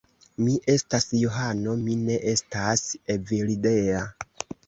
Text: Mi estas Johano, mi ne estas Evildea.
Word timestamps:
Mi 0.43 0.53
estas 0.75 1.03
Johano, 1.17 1.75
mi 1.83 1.97
ne 2.07 2.17
estas 2.33 2.83
Evildea. 3.17 4.03